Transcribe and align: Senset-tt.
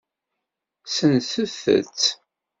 Senset-tt. 0.95 1.99